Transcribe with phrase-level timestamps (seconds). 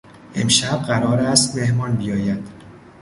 [0.35, 2.47] امشب قرار است مهمان بیاید.